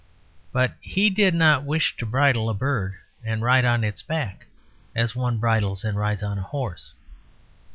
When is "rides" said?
5.95-6.23